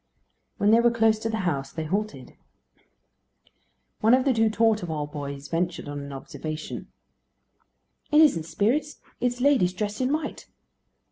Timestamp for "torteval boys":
4.49-5.47